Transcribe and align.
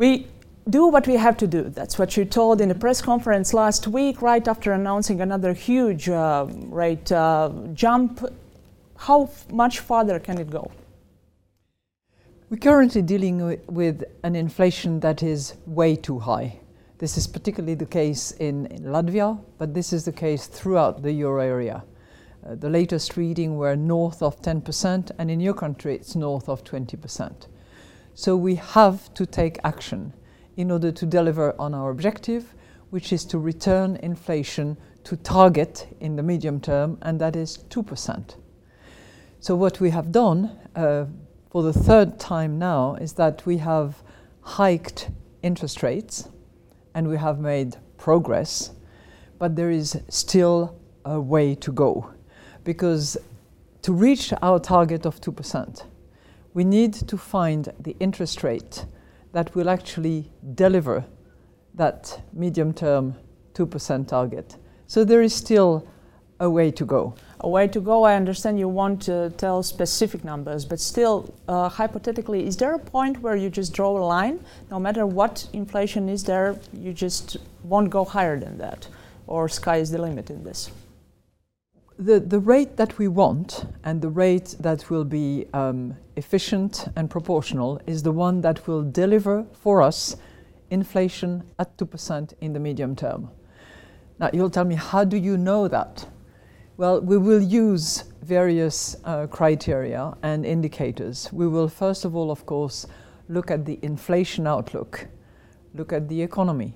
We 0.00 0.28
do 0.66 0.86
what 0.86 1.06
we 1.06 1.16
have 1.16 1.36
to 1.36 1.46
do. 1.46 1.64
That's 1.64 1.98
what 1.98 2.16
you 2.16 2.24
told 2.24 2.62
in 2.62 2.70
the 2.70 2.74
press 2.74 3.02
conference 3.02 3.52
last 3.52 3.86
week, 3.86 4.22
right 4.22 4.48
after 4.48 4.72
announcing 4.72 5.20
another 5.20 5.52
huge 5.52 6.08
uh, 6.08 6.46
rate 6.48 7.12
uh, 7.12 7.50
jump. 7.74 8.24
How 8.96 9.24
f- 9.24 9.52
much 9.52 9.80
farther 9.80 10.18
can 10.18 10.38
it 10.38 10.48
go? 10.48 10.70
We're 12.48 12.56
currently 12.56 13.02
dealing 13.02 13.60
with 13.66 14.04
an 14.22 14.36
inflation 14.36 15.00
that 15.00 15.22
is 15.22 15.52
way 15.66 15.96
too 15.96 16.18
high. 16.18 16.60
This 16.96 17.18
is 17.18 17.26
particularly 17.26 17.74
the 17.74 17.84
case 17.84 18.30
in, 18.30 18.68
in 18.68 18.84
Latvia, 18.84 19.38
but 19.58 19.74
this 19.74 19.92
is 19.92 20.06
the 20.06 20.12
case 20.12 20.46
throughout 20.46 21.02
the 21.02 21.12
euro 21.12 21.42
area. 21.42 21.84
Uh, 22.46 22.54
the 22.54 22.70
latest 22.70 23.18
reading 23.18 23.58
were 23.58 23.76
north 23.76 24.22
of 24.22 24.40
10%, 24.40 25.10
and 25.18 25.30
in 25.30 25.40
your 25.40 25.52
country 25.52 25.94
it's 25.94 26.16
north 26.16 26.48
of 26.48 26.64
20%. 26.64 27.48
So 28.14 28.36
we 28.36 28.56
have 28.56 29.12
to 29.14 29.26
take 29.26 29.58
action 29.64 30.12
in 30.56 30.70
order 30.70 30.92
to 30.92 31.06
deliver 31.06 31.54
on 31.58 31.74
our 31.74 31.90
objective, 31.90 32.54
which 32.90 33.12
is 33.12 33.24
to 33.26 33.38
return 33.38 33.96
inflation 33.96 34.76
to 35.04 35.16
target 35.16 35.88
in 36.00 36.16
the 36.16 36.22
medium 36.22 36.60
term, 36.60 36.98
and 37.02 37.20
that 37.20 37.36
is 37.36 37.58
2%. 37.70 38.34
So, 39.40 39.56
what 39.56 39.80
we 39.80 39.90
have 39.90 40.12
done 40.12 40.58
uh, 40.76 41.06
for 41.50 41.62
the 41.62 41.72
third 41.72 42.18
time 42.18 42.58
now 42.58 42.96
is 42.96 43.14
that 43.14 43.46
we 43.46 43.56
have 43.58 44.02
hiked 44.42 45.10
interest 45.42 45.82
rates 45.82 46.28
and 46.94 47.08
we 47.08 47.16
have 47.16 47.38
made 47.38 47.76
progress, 47.96 48.72
but 49.38 49.56
there 49.56 49.70
is 49.70 49.98
still 50.08 50.78
a 51.04 51.18
way 51.18 51.54
to 51.54 51.72
go 51.72 52.12
because 52.64 53.16
to 53.82 53.92
reach 53.92 54.32
our 54.42 54.58
target 54.58 55.06
of 55.06 55.20
2%, 55.20 55.84
we 56.54 56.64
need 56.64 56.94
to 56.94 57.16
find 57.16 57.72
the 57.78 57.96
interest 58.00 58.42
rate 58.42 58.84
that 59.32 59.54
will 59.54 59.68
actually 59.68 60.30
deliver 60.54 61.04
that 61.74 62.20
medium 62.32 62.72
term 62.72 63.14
2% 63.54 64.08
target. 64.08 64.56
So 64.86 65.04
there 65.04 65.22
is 65.22 65.34
still 65.34 65.86
a 66.40 66.48
way 66.48 66.70
to 66.70 66.84
go. 66.84 67.14
A 67.40 67.48
way 67.48 67.68
to 67.68 67.80
go. 67.80 68.02
I 68.04 68.16
understand 68.16 68.58
you 68.58 68.68
want 68.68 69.02
to 69.02 69.30
tell 69.36 69.62
specific 69.62 70.24
numbers, 70.24 70.64
but 70.64 70.80
still, 70.80 71.32
uh, 71.46 71.68
hypothetically, 71.68 72.46
is 72.46 72.56
there 72.56 72.74
a 72.74 72.78
point 72.78 73.20
where 73.20 73.36
you 73.36 73.50
just 73.50 73.72
draw 73.72 73.96
a 73.96 74.04
line? 74.04 74.40
No 74.70 74.80
matter 74.80 75.06
what 75.06 75.46
inflation 75.52 76.08
is 76.08 76.24
there, 76.24 76.58
you 76.72 76.92
just 76.92 77.36
won't 77.62 77.90
go 77.90 78.04
higher 78.04 78.40
than 78.40 78.58
that, 78.58 78.88
or 79.26 79.48
sky 79.48 79.76
is 79.76 79.90
the 79.90 79.98
limit 79.98 80.30
in 80.30 80.42
this? 80.42 80.70
The, 82.00 82.18
the 82.18 82.38
rate 82.38 82.78
that 82.78 82.96
we 82.96 83.08
want 83.08 83.66
and 83.84 84.00
the 84.00 84.08
rate 84.08 84.56
that 84.58 84.88
will 84.88 85.04
be 85.04 85.44
um, 85.52 85.94
efficient 86.16 86.88
and 86.96 87.10
proportional 87.10 87.78
is 87.86 88.02
the 88.02 88.10
one 88.10 88.40
that 88.40 88.66
will 88.66 88.82
deliver 88.82 89.44
for 89.52 89.82
us 89.82 90.16
inflation 90.70 91.42
at 91.58 91.76
2% 91.76 92.32
in 92.40 92.54
the 92.54 92.58
medium 92.58 92.96
term. 92.96 93.28
Now, 94.18 94.30
you'll 94.32 94.48
tell 94.48 94.64
me, 94.64 94.76
how 94.76 95.04
do 95.04 95.18
you 95.18 95.36
know 95.36 95.68
that? 95.68 96.08
Well, 96.78 97.02
we 97.02 97.18
will 97.18 97.42
use 97.42 98.04
various 98.22 98.96
uh, 99.04 99.26
criteria 99.26 100.14
and 100.22 100.46
indicators. 100.46 101.30
We 101.34 101.46
will, 101.46 101.68
first 101.68 102.06
of 102.06 102.16
all, 102.16 102.30
of 102.30 102.46
course, 102.46 102.86
look 103.28 103.50
at 103.50 103.66
the 103.66 103.78
inflation 103.82 104.46
outlook, 104.46 105.06
look 105.74 105.92
at 105.92 106.08
the 106.08 106.22
economy 106.22 106.72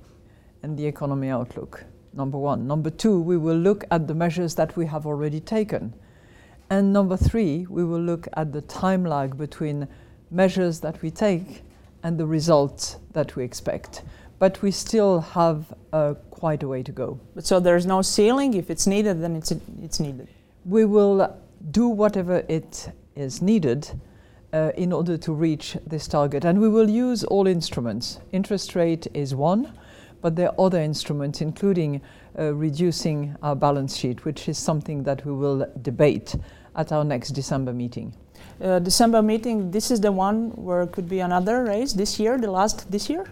and 0.62 0.76
the 0.76 0.84
economy 0.84 1.30
outlook 1.30 1.86
number 2.16 2.38
one. 2.38 2.66
Number 2.66 2.90
two, 2.90 3.20
we 3.20 3.36
will 3.36 3.56
look 3.56 3.84
at 3.90 4.06
the 4.06 4.14
measures 4.14 4.54
that 4.54 4.76
we 4.76 4.86
have 4.86 5.06
already 5.06 5.40
taken. 5.40 5.94
And 6.70 6.92
number 6.92 7.16
three, 7.16 7.66
we 7.68 7.84
will 7.84 8.00
look 8.00 8.26
at 8.34 8.52
the 8.52 8.62
time 8.62 9.04
lag 9.04 9.36
between 9.36 9.86
measures 10.30 10.80
that 10.80 11.00
we 11.02 11.10
take 11.10 11.62
and 12.02 12.18
the 12.18 12.26
results 12.26 12.96
that 13.12 13.36
we 13.36 13.44
expect. 13.44 14.02
But 14.38 14.60
we 14.62 14.70
still 14.70 15.20
have 15.20 15.72
uh, 15.92 16.14
quite 16.30 16.62
a 16.62 16.68
way 16.68 16.82
to 16.82 16.92
go. 16.92 17.20
So 17.38 17.60
there's 17.60 17.86
no 17.86 18.02
ceiling. 18.02 18.54
If 18.54 18.70
it's 18.70 18.86
needed, 18.86 19.22
then 19.22 19.36
it's, 19.36 19.52
it's 19.82 20.00
needed. 20.00 20.28
We 20.64 20.84
will 20.84 21.38
do 21.70 21.88
whatever 21.88 22.44
it 22.48 22.90
is 23.14 23.40
needed 23.40 23.90
uh, 24.52 24.72
in 24.76 24.92
order 24.92 25.16
to 25.16 25.32
reach 25.32 25.76
this 25.86 26.08
target. 26.08 26.44
And 26.44 26.60
we 26.60 26.68
will 26.68 26.90
use 26.90 27.24
all 27.24 27.46
instruments. 27.46 28.20
Interest 28.32 28.74
rate 28.74 29.06
is 29.14 29.34
one 29.34 29.72
but 30.24 30.36
there 30.36 30.48
are 30.48 30.66
other 30.66 30.80
instruments, 30.80 31.42
including 31.42 32.00
uh, 32.38 32.54
reducing 32.54 33.36
our 33.42 33.54
balance 33.54 33.94
sheet, 33.94 34.24
which 34.24 34.48
is 34.48 34.56
something 34.56 35.02
that 35.02 35.22
we 35.26 35.32
will 35.32 35.70
debate 35.82 36.34
at 36.76 36.92
our 36.92 37.04
next 37.04 37.32
December 37.32 37.74
meeting. 37.74 38.10
Uh, 38.58 38.78
December 38.78 39.20
meeting, 39.20 39.70
this 39.70 39.90
is 39.90 40.00
the 40.00 40.10
one 40.10 40.48
where 40.52 40.80
it 40.80 40.92
could 40.92 41.10
be 41.10 41.20
another 41.20 41.64
raise 41.64 41.92
this 41.92 42.18
year, 42.18 42.38
the 42.38 42.50
last 42.50 42.90
this 42.90 43.10
year? 43.10 43.26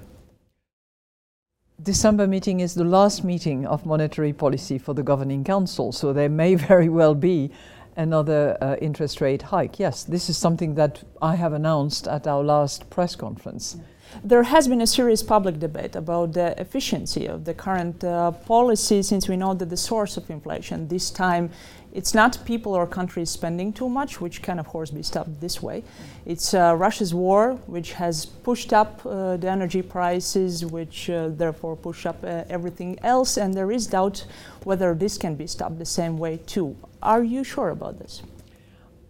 December 1.83 2.27
meeting 2.27 2.61
is 2.61 2.75
the 2.75 2.85
last 2.85 3.25
meeting 3.25 3.65
of 3.67 3.87
monetary 3.87 4.35
policy 4.35 4.77
for 4.77 4.93
the 4.93 5.03
governing 5.03 5.43
council, 5.45 5.93
so 5.93 6.13
there 6.13 6.29
may 6.29 6.55
very 6.69 6.91
well 6.91 7.15
be 7.15 7.51
another 7.97 8.59
uh, 8.61 8.77
interest 8.83 9.23
rate 9.23 9.41
hike. 9.41 9.79
Yes, 9.79 10.05
this 10.05 10.29
is 10.29 10.37
something 10.37 10.75
that 10.75 11.03
I 11.23 11.37
have 11.37 11.55
announced 11.55 12.07
at 12.07 12.27
our 12.27 12.45
last 12.45 12.91
press 12.91 13.17
conference. 13.17 13.77
Yeah. 13.79 13.85
There 14.23 14.43
has 14.43 14.69
been 14.69 14.81
a 14.81 14.87
serious 14.87 15.23
public 15.23 15.59
debate 15.59 15.97
about 15.97 16.33
the 16.33 16.61
efficiency 16.61 17.27
of 17.27 17.45
the 17.45 17.55
current 17.55 18.05
uh, 18.05 18.33
policy 18.33 19.03
since 19.03 19.29
we 19.29 19.37
know 19.37 19.55
that 19.55 19.71
the 19.71 19.77
source 19.77 20.17
of 20.17 20.29
inflation 20.31 20.89
this 20.89 21.11
time 21.11 21.51
it's 21.93 22.15
not 22.15 22.43
people 22.47 22.73
or 22.73 22.87
countries 22.87 23.29
spending 23.29 23.73
too 23.73 23.89
much, 23.89 24.21
which 24.21 24.41
can 24.41 24.59
of 24.59 24.67
course 24.67 24.91
be 24.91 25.03
stopped 25.03 25.41
this 25.41 25.63
way. 25.63 25.85
It's 26.25 26.55
uh, 26.55 26.75
Russia's 26.75 27.13
war, 27.13 27.55
which 27.67 27.93
has 27.93 28.25
pushed 28.25 28.73
up 28.73 29.05
uh, 29.05 29.37
the 29.37 29.51
energy 29.51 29.83
prices, 29.83 30.65
which 30.65 31.11
uh, 31.11 31.29
therefore 31.29 31.77
push 31.77 32.07
up 32.07 32.25
uh, 32.25 32.45
everything 32.49 32.99
else, 33.03 33.37
and 33.37 33.53
there 33.53 33.71
is 33.71 33.87
doubt 33.87 34.25
whether 34.65 34.95
this 34.95 35.19
can 35.19 35.35
be 35.35 35.47
stopped 35.47 35.79
the 35.79 35.85
same 35.85 36.17
way 36.17 36.39
too. 36.47 36.77
Are 37.03 37.23
you 37.23 37.45
sure 37.45 37.69
about 37.69 37.99
this? 37.99 38.23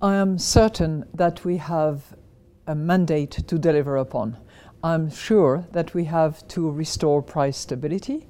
I 0.01 0.17
am 0.17 0.39
certain 0.39 1.05
that 1.15 1.45
we 1.45 1.59
have 1.59 2.17
a 2.67 2.75
mandate 2.75 3.31
to 3.31 3.59
deliver 3.59 3.97
upon. 3.97 4.37
I'm 4.85 5.11
sure 5.11 5.65
that 5.71 5.95
we 5.95 6.05
have 6.07 6.47
to 6.49 6.69
restore 6.69 7.23
price 7.23 7.57
stability. 7.57 8.27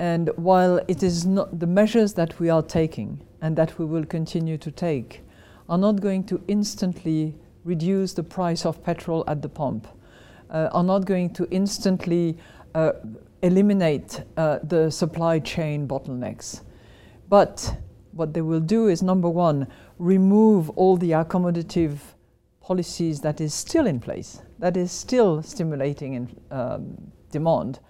And 0.00 0.30
while 0.34 0.80
it 0.88 1.04
is 1.04 1.24
not 1.24 1.60
the 1.60 1.68
measures 1.68 2.14
that 2.14 2.40
we 2.40 2.50
are 2.50 2.62
taking 2.62 3.20
and 3.40 3.54
that 3.56 3.78
we 3.78 3.84
will 3.84 4.04
continue 4.04 4.58
to 4.58 4.72
take 4.72 5.22
are 5.68 5.78
not 5.78 6.00
going 6.00 6.24
to 6.24 6.42
instantly 6.48 7.36
reduce 7.62 8.12
the 8.12 8.24
price 8.24 8.66
of 8.66 8.82
petrol 8.82 9.22
at 9.28 9.40
the 9.40 9.48
pump, 9.48 9.86
uh, 10.50 10.68
are 10.72 10.82
not 10.82 11.04
going 11.04 11.32
to 11.34 11.46
instantly 11.50 12.36
uh, 12.74 12.92
eliminate 13.42 14.22
uh, 14.36 14.58
the 14.64 14.90
supply 14.90 15.38
chain 15.38 15.86
bottlenecks. 15.86 16.62
But 17.28 17.76
what 18.12 18.34
they 18.34 18.40
will 18.40 18.60
do 18.60 18.88
is 18.88 19.00
number 19.02 19.28
one, 19.28 19.68
remove 19.98 20.70
all 20.70 20.96
the 20.96 21.12
accommodative 21.12 21.98
policies 22.60 23.20
that 23.20 23.40
is 23.40 23.54
still 23.54 23.86
in 23.86 24.00
place 24.00 24.40
that 24.58 24.76
is 24.76 24.90
still 24.92 25.42
stimulating 25.42 26.14
in, 26.14 26.40
um, 26.50 27.12
demand. 27.30 27.80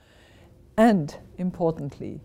And 0.77 1.15
importantly, 1.39 2.21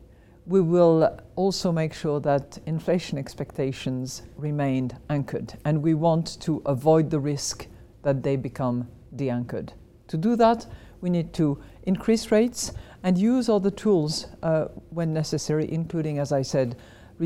we 0.45 0.61
will 0.61 1.17
also 1.35 1.71
make 1.71 1.93
sure 1.93 2.19
that 2.19 2.59
inflation 2.65 3.17
expectations 3.17 4.23
remain 4.37 4.91
anchored, 5.09 5.53
and 5.63 5.81
we 5.81 5.93
want 5.93 6.39
to 6.41 6.61
avoid 6.65 7.09
the 7.09 7.19
risk 7.19 7.67
that 8.01 8.23
they 8.23 8.35
become 8.35 8.87
de 9.15 9.29
anchored. 9.29 9.73
To 10.07 10.17
do 10.17 10.35
that, 10.35 10.67
we 11.01 11.09
need 11.09 11.33
to 11.33 11.61
increase 11.83 12.31
rates 12.31 12.73
and 13.03 13.17
use 13.17 13.49
all 13.49 13.59
the 13.59 13.71
tools 13.71 14.27
uh, 14.41 14.65
when 14.89 15.13
necessary, 15.13 15.71
including, 15.71 16.19
as 16.19 16.31
I 16.31 16.41
said, 16.41 16.75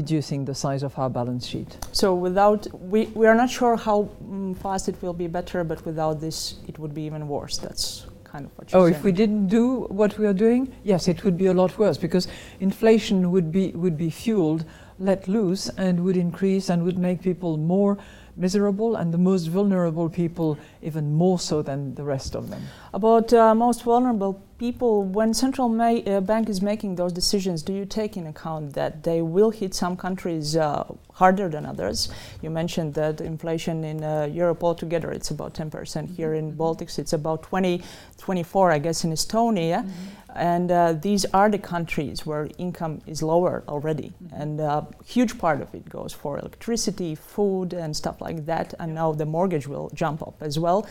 reducing 0.02 0.40
the 0.50 0.56
size 0.64 0.84
of 0.88 0.92
our 1.02 1.10
balance 1.20 1.46
sheet. 1.52 1.72
So 2.02 2.08
without, 2.28 2.62
we, 2.94 3.02
we 3.22 3.26
are 3.32 3.38
not 3.44 3.50
sure 3.60 3.76
how 3.88 3.98
um, 4.32 4.54
fast 4.64 4.84
it 4.92 4.96
will 5.04 5.18
be 5.24 5.28
better, 5.40 5.60
but 5.72 5.80
without 5.90 6.16
this, 6.26 6.38
it 6.72 6.76
would 6.82 6.94
be 7.00 7.04
even 7.10 7.28
worse. 7.28 7.56
That's 7.66 8.06
kind 8.32 8.44
of 8.46 8.52
what 8.58 8.64
you're 8.72 8.82
Oh, 8.82 8.86
saying. 8.86 8.96
if 8.96 9.04
we 9.04 9.12
didn't 9.22 9.48
do 9.60 9.66
what 10.02 10.12
we 10.20 10.26
are 10.32 10.38
doing, 10.46 10.62
yes, 10.92 11.02
it 11.14 11.24
would 11.24 11.38
be 11.44 11.48
a 11.48 11.56
lot 11.62 11.72
worse 11.84 11.98
because 12.06 12.26
inflation 12.60 13.18
would 13.34 13.50
be, 13.58 13.66
would 13.84 13.98
be 13.98 14.10
fueled, 14.24 14.62
let 15.00 15.28
loose, 15.28 15.64
and 15.86 15.94
would 16.06 16.18
increase 16.28 16.66
and 16.72 16.84
would 16.88 17.00
make 17.08 17.20
people 17.30 17.58
more 17.58 17.98
miserable 18.38 18.96
and 18.96 19.14
the 19.14 19.18
most 19.18 19.48
vulnerable 19.48 20.10
people 20.10 20.58
even 20.82 21.14
more 21.14 21.40
so 21.40 21.62
than 21.62 21.96
the 21.96 22.04
rest 22.04 22.36
of 22.36 22.50
them. 22.50 22.62
About 22.94 23.34
uh, 23.34 23.56
most 23.56 23.84
vulnerable 23.84 24.42
people, 24.58 25.04
when 25.04 25.34
central 25.34 25.70
ma- 25.70 26.04
uh, 26.06 26.22
bank 26.22 26.50
is 26.50 26.62
making 26.62 26.96
those 26.96 27.14
decisions, 27.14 27.62
do 27.62 27.74
you 27.74 27.86
take 27.86 28.18
in 28.18 28.28
account 28.28 28.74
that 28.74 29.04
they 29.04 29.22
will 29.22 29.50
hit 29.50 29.74
some 29.74 29.96
countries 29.98 30.56
uh, 30.56 30.84
harder 31.14 31.50
than 31.50 31.66
others? 31.66 32.10
You 32.42 32.50
mentioned 32.50 32.94
that 32.96 33.22
inflation 33.22 33.84
in 33.84 34.04
uh, 34.04 34.30
Europe 34.32 34.64
altogether 34.64 35.12
it's 35.12 35.32
about 35.32 35.54
10%. 35.54 36.16
Here 36.16 36.34
in 36.34 36.54
Baltics 36.54 37.00
it's 37.00 37.14
about 37.14 37.44
20, 37.44 37.82
24, 38.18 38.72
I 38.72 38.80
guess, 38.80 39.04
in 39.04 39.12
Estonia. 39.12 39.84
Mm-hmm. 39.84 40.17
And 40.36 40.72
uh, 40.72 40.94
these 40.94 41.26
are 41.34 41.50
the 41.50 41.58
countries 41.58 42.26
where 42.26 42.50
income 42.58 43.02
is 43.08 43.24
lower 43.24 43.64
already, 43.68 44.12
mm-hmm. 44.24 44.42
and 44.42 44.60
a 44.60 44.64
uh, 44.64 44.86
huge 45.06 45.38
part 45.38 45.62
of 45.62 45.74
it 45.74 45.88
goes 45.90 46.14
for 46.14 46.38
electricity, 46.38 47.16
food, 47.16 47.74
and 47.74 47.96
stuff 47.96 48.20
like 48.22 48.46
that. 48.46 48.74
And 48.80 48.94
now 48.94 49.14
the 49.14 49.26
mortgage 49.26 49.68
will 49.68 49.90
jump 49.94 50.22
up 50.22 50.36
as 50.42 50.60
well. 50.60 50.88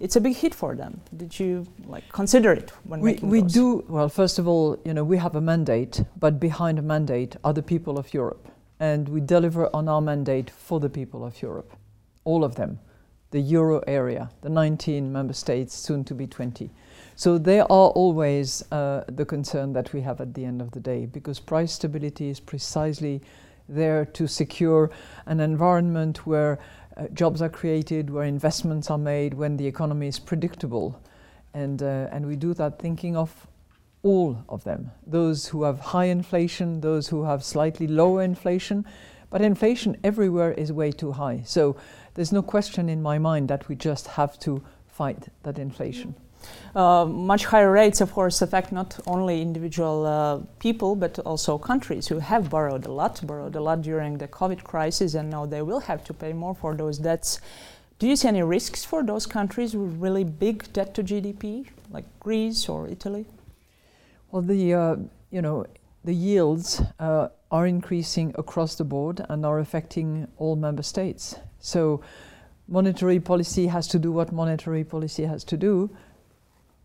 It's 0.00 0.16
a 0.16 0.20
big 0.20 0.36
hit 0.36 0.54
for 0.54 0.74
them. 0.74 1.00
Did 1.16 1.38
you 1.38 1.66
like 1.86 2.08
consider 2.12 2.52
it 2.52 2.70
when 2.84 3.00
we, 3.00 3.12
making 3.12 3.28
we 3.28 3.42
those? 3.42 3.52
do 3.52 3.84
well? 3.88 4.08
First 4.08 4.38
of 4.38 4.48
all, 4.48 4.78
you 4.84 4.94
know 4.94 5.04
we 5.04 5.18
have 5.18 5.36
a 5.36 5.40
mandate, 5.40 6.02
but 6.18 6.40
behind 6.40 6.78
a 6.78 6.82
mandate 6.82 7.36
are 7.44 7.52
the 7.52 7.62
people 7.62 7.98
of 7.98 8.14
Europe, 8.14 8.48
and 8.80 9.08
we 9.08 9.20
deliver 9.20 9.74
on 9.74 9.88
our 9.88 10.00
mandate 10.00 10.50
for 10.50 10.80
the 10.80 10.88
people 10.88 11.24
of 11.24 11.42
Europe, 11.42 11.72
all 12.24 12.42
of 12.42 12.54
them, 12.54 12.78
the 13.30 13.40
euro 13.40 13.80
area, 13.86 14.30
the 14.40 14.48
19 14.48 15.12
member 15.12 15.34
states, 15.34 15.74
soon 15.74 16.04
to 16.04 16.14
be 16.14 16.26
20. 16.26 16.70
So 17.18 17.36
they 17.36 17.58
are 17.58 17.66
always 17.66 18.62
uh, 18.70 19.02
the 19.08 19.24
concern 19.24 19.72
that 19.72 19.92
we 19.92 20.02
have 20.02 20.20
at 20.20 20.34
the 20.34 20.44
end 20.44 20.62
of 20.62 20.70
the 20.70 20.78
day 20.78 21.04
because 21.04 21.40
price 21.40 21.72
stability 21.72 22.28
is 22.28 22.38
precisely 22.38 23.22
there 23.68 24.04
to 24.04 24.28
secure 24.28 24.88
an 25.26 25.40
environment 25.40 26.28
where 26.28 26.60
uh, 26.96 27.08
jobs 27.08 27.42
are 27.42 27.48
created, 27.48 28.08
where 28.08 28.22
investments 28.22 28.88
are 28.88 28.98
made, 28.98 29.34
when 29.34 29.56
the 29.56 29.66
economy 29.66 30.06
is 30.06 30.20
predictable. 30.20 31.02
And, 31.54 31.82
uh, 31.82 32.06
and 32.12 32.24
we 32.24 32.36
do 32.36 32.54
that 32.54 32.78
thinking 32.78 33.16
of 33.16 33.48
all 34.04 34.44
of 34.48 34.62
them 34.62 34.92
those 35.04 35.48
who 35.48 35.64
have 35.64 35.80
high 35.80 36.04
inflation, 36.04 36.82
those 36.82 37.08
who 37.08 37.24
have 37.24 37.42
slightly 37.42 37.88
lower 37.88 38.22
inflation. 38.22 38.86
But 39.28 39.42
inflation 39.42 39.96
everywhere 40.04 40.52
is 40.52 40.72
way 40.72 40.92
too 40.92 41.10
high. 41.10 41.42
So 41.44 41.74
there's 42.14 42.30
no 42.30 42.42
question 42.42 42.88
in 42.88 43.02
my 43.02 43.18
mind 43.18 43.48
that 43.48 43.68
we 43.68 43.74
just 43.74 44.06
have 44.06 44.38
to 44.38 44.62
fight 44.86 45.26
that 45.42 45.58
inflation. 45.58 46.14
Uh, 46.74 47.04
much 47.04 47.46
higher 47.46 47.72
rates, 47.72 48.00
of 48.00 48.12
course, 48.12 48.42
affect 48.42 48.72
not 48.72 48.98
only 49.06 49.42
individual 49.42 50.06
uh, 50.06 50.38
people 50.58 50.94
but 50.94 51.18
also 51.20 51.58
countries 51.58 52.06
who 52.08 52.18
have 52.18 52.50
borrowed 52.50 52.86
a 52.86 52.92
lot, 52.92 53.20
borrowed 53.26 53.56
a 53.56 53.60
lot 53.60 53.82
during 53.82 54.18
the 54.18 54.28
COVID 54.28 54.62
crisis, 54.62 55.14
and 55.14 55.30
now 55.30 55.46
they 55.46 55.62
will 55.62 55.80
have 55.80 56.04
to 56.04 56.14
pay 56.14 56.32
more 56.32 56.54
for 56.54 56.74
those 56.74 56.98
debts. 56.98 57.40
Do 57.98 58.06
you 58.06 58.14
see 58.14 58.28
any 58.28 58.42
risks 58.42 58.84
for 58.84 59.02
those 59.02 59.26
countries 59.26 59.74
with 59.74 60.00
really 60.00 60.24
big 60.24 60.72
debt 60.72 60.94
to 60.94 61.02
GDP, 61.02 61.66
like 61.90 62.04
Greece 62.20 62.68
or 62.68 62.86
Italy? 62.86 63.26
Well, 64.30 64.42
the 64.42 64.74
uh, 64.74 64.96
you 65.30 65.42
know 65.42 65.66
the 66.04 66.14
yields 66.14 66.80
uh, 67.00 67.28
are 67.50 67.66
increasing 67.66 68.34
across 68.38 68.76
the 68.76 68.84
board 68.84 69.24
and 69.28 69.44
are 69.44 69.58
affecting 69.58 70.28
all 70.36 70.54
member 70.54 70.82
states. 70.82 71.36
So 71.60 72.02
monetary 72.68 73.20
policy 73.20 73.66
has 73.66 73.88
to 73.88 73.98
do 73.98 74.12
what 74.12 74.32
monetary 74.32 74.84
policy 74.84 75.24
has 75.24 75.42
to 75.44 75.56
do, 75.56 75.90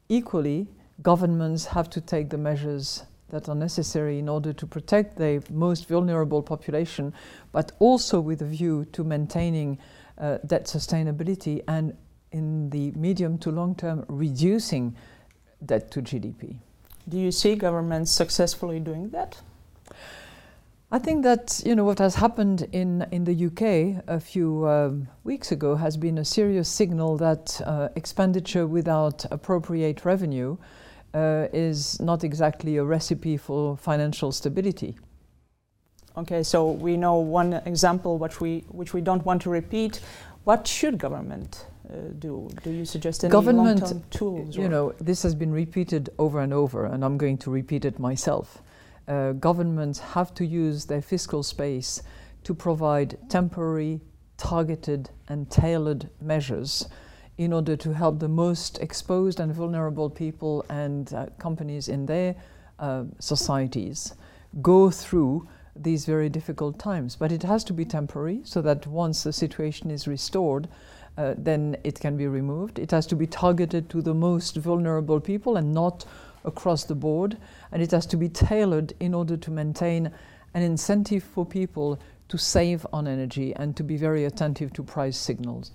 equally, 0.10 0.68
governments 1.02 1.66
have 1.66 1.90
to 1.92 2.02
take 2.02 2.30
the 2.30 2.38
measures 2.38 3.04
that 3.30 3.50
are 3.50 3.56
necessary 3.56 4.20
in 4.20 4.30
order 4.30 4.54
to 4.54 4.68
protect 4.68 5.18
the 5.18 5.44
most 5.50 5.88
vulnerable 5.88 6.42
population, 6.42 7.14
but 7.52 7.72
also 7.80 8.20
with 8.20 8.42
a 8.42 8.46
view 8.46 8.86
to 8.92 9.04
maintaining 9.04 9.80
uh, 10.20 10.38
debt 10.46 10.66
sustainability 10.66 11.64
and 11.68 11.98
in 12.32 12.70
the 12.70 12.92
medium 12.92 13.38
to 13.40 13.52
long 13.52 13.76
term 13.76 14.06
reducing 14.08 14.96
debt 15.66 15.90
to 15.92 16.02
GDP. 16.02 16.58
Do 17.10 17.18
you 17.18 17.32
see 17.32 17.56
governments 17.56 18.12
successfully 18.12 18.80
doing 18.80 19.10
that? 19.10 19.42
I 20.94 21.00
think 21.00 21.24
that 21.24 21.60
you 21.66 21.74
know 21.74 21.86
what 21.86 21.98
has 21.98 22.14
happened 22.14 22.68
in 22.72 23.08
in 23.12 23.24
the 23.24 23.48
UK 23.48 24.04
a 24.08 24.20
few 24.20 24.68
um, 24.68 25.08
weeks 25.24 25.52
ago 25.52 25.76
has 25.76 25.98
been 25.98 26.20
a 26.20 26.24
serious 26.24 26.70
signal 26.70 27.18
that 27.18 27.60
uh, 27.66 27.90
expenditure 27.96 28.68
without 28.68 29.26
appropriate 29.32 30.06
revenue 30.06 30.56
uh, 31.16 31.48
is 31.52 32.00
not 32.00 32.24
exactly 32.24 32.78
a 32.78 32.84
recipe 32.84 33.38
for 33.38 33.76
financial 33.76 34.32
stability. 34.32 34.96
Okay, 36.16 36.44
so 36.44 36.70
we 36.70 36.96
know 36.96 37.16
one 37.16 37.54
example 37.66 38.20
which 38.20 38.40
we 38.40 38.64
which 38.68 38.94
we 38.94 39.02
don't 39.02 39.26
want 39.26 39.42
to 39.42 39.50
repeat. 39.50 40.00
What 40.44 40.68
should 40.68 41.00
government 41.00 41.66
uh, 41.90 41.96
do? 42.20 42.50
Do 42.64 42.70
you 42.70 42.86
suggest 42.86 43.24
any 43.24 43.32
government 43.32 44.12
tools? 44.12 44.56
You 44.56 44.70
know, 44.70 44.94
this 45.02 45.24
has 45.24 45.34
been 45.34 45.52
repeated 45.52 46.12
over 46.20 46.40
and 46.40 46.54
over, 46.54 46.86
and 46.86 47.04
I'm 47.04 47.18
going 47.18 47.40
to 47.40 47.50
repeat 47.50 47.84
it 47.84 47.98
myself 47.98 48.62
uh, 49.08 49.34
governments 49.34 50.00
have 50.00 50.34
to 50.36 50.46
use 50.46 50.86
their 50.86 51.02
fiscal 51.02 51.44
space 51.44 52.02
to 52.44 52.54
provide 52.54 53.18
temporary, 53.30 54.02
targeted, 54.38 55.10
and 55.28 55.50
tailored 55.50 56.10
measures 56.22 56.88
in 57.38 57.52
order 57.52 57.76
to 57.76 57.94
help 57.94 58.20
the 58.20 58.28
most 58.28 58.80
exposed 58.80 59.40
and 59.40 59.54
vulnerable 59.54 60.10
people 60.10 60.64
and 60.70 61.14
uh, 61.14 61.26
companies 61.40 61.88
in 61.88 62.06
their 62.06 62.36
uh, 62.80 63.04
societies 63.20 64.14
go 64.62 64.92
through 64.92 65.48
these 65.76 66.06
very 66.06 66.30
difficult 66.30 66.78
times. 66.78 67.16
But 67.16 67.32
it 67.32 67.44
has 67.44 67.64
to 67.66 67.74
be 67.74 67.86
temporary 67.86 68.42
so 68.44 68.62
that 68.62 68.86
once 68.86 69.24
the 69.24 69.34
situation 69.34 69.90
is 69.90 70.08
restored, 70.08 70.68
uh, 71.18 71.34
then 71.38 71.78
it 71.84 72.00
can 72.00 72.18
be 72.18 72.28
removed. 72.28 72.80
It 72.80 72.92
has 72.92 73.08
to 73.08 73.16
be 73.16 73.28
targeted 73.28 73.90
to 73.90 74.02
the 74.02 74.14
most 74.14 74.58
vulnerable 74.58 75.20
people 75.20 75.58
and 75.58 75.74
not 75.74 76.06
across 76.46 76.84
the 76.84 76.96
board, 76.96 77.38
and 77.72 77.82
it 77.82 77.92
has 77.92 78.06
to 78.08 78.18
be 78.18 78.30
tailored 78.30 78.94
in 79.00 79.14
order 79.14 79.38
to 79.38 79.52
maintain 79.52 80.12
an 80.54 80.62
incentive 80.62 81.24
for 81.24 81.46
people 81.46 82.00
to 82.30 82.38
save 82.38 82.86
on 82.92 83.08
energy 83.08 83.56
and 83.56 83.76
to 83.78 83.84
be 83.84 83.98
very 83.98 84.26
attentive 84.26 84.74
to 84.74 84.84
price 84.84 85.18
signals. 85.18 85.72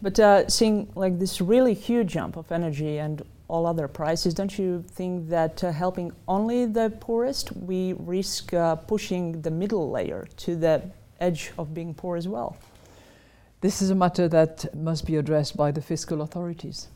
But 0.00 0.18
uh, 0.18 0.48
seeing 0.48 0.90
like 0.94 1.18
this 1.18 1.40
really 1.40 1.74
huge 1.74 2.08
jump 2.08 2.36
of 2.36 2.52
energy 2.52 2.98
and 2.98 3.22
all 3.48 3.66
other 3.66 3.88
prices, 3.88 4.34
don't 4.34 4.58
you 4.58 4.84
think 4.90 5.28
that 5.28 5.62
uh, 5.64 5.72
helping 5.72 6.12
only 6.28 6.66
the 6.66 6.90
poorest, 7.00 7.52
we 7.56 7.94
risk 7.98 8.52
uh, 8.52 8.76
pushing 8.76 9.42
the 9.42 9.50
middle 9.50 9.90
layer 9.90 10.26
to 10.38 10.56
the 10.56 10.82
edge 11.20 11.52
of 11.58 11.72
being 11.72 11.94
poor 11.94 12.16
as 12.16 12.28
well? 12.28 12.56
This 13.62 13.80
is 13.80 13.90
a 13.90 13.94
matter 13.94 14.26
that 14.28 14.74
must 14.74 15.06
be 15.06 15.14
addressed 15.14 15.56
by 15.56 15.70
the 15.70 15.80
fiscal 15.80 16.22
authorities. 16.22 16.88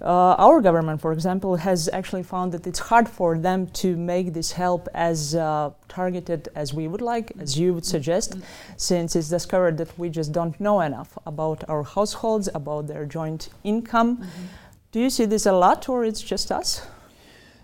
Uh, 0.00 0.34
our 0.38 0.62
government, 0.62 1.02
for 1.02 1.12
example, 1.12 1.56
has 1.56 1.86
actually 1.92 2.22
found 2.22 2.50
that 2.52 2.66
it's 2.66 2.78
hard 2.78 3.10
for 3.10 3.36
them 3.36 3.66
to 3.82 3.94
make 3.94 4.32
this 4.32 4.52
help 4.52 4.88
as 4.94 5.34
uh, 5.34 5.70
targeted 5.86 6.48
as 6.54 6.72
we 6.72 6.88
would 6.88 7.02
like, 7.02 7.30
as 7.38 7.58
you 7.58 7.74
would 7.74 7.84
suggest, 7.84 8.30
mm-hmm. 8.30 8.42
since 8.78 9.14
it's 9.14 9.28
discovered 9.28 9.76
that 9.76 9.98
we 9.98 10.08
just 10.08 10.32
don't 10.32 10.58
know 10.58 10.80
enough 10.80 11.18
about 11.26 11.62
our 11.68 11.82
households, 11.82 12.48
about 12.54 12.86
their 12.86 13.04
joint 13.04 13.50
income. 13.62 14.16
Mm-hmm. 14.16 14.44
Do 14.92 15.00
you 15.00 15.10
see 15.10 15.26
this 15.26 15.44
a 15.44 15.52
lot, 15.52 15.90
or 15.90 16.06
it's 16.06 16.22
just 16.22 16.50
us? 16.50 16.86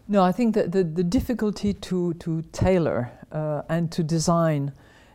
No, 0.07 0.23
I 0.23 0.33
think 0.33 0.55
that 0.55 0.73
the, 0.73 0.85
the 0.85 1.05
difficulty 1.05 1.73
to, 1.73 2.13
to 2.13 2.43
tailor 2.53 3.11
uh, 3.33 3.63
and 3.71 3.91
to 3.93 4.03
design 4.03 4.73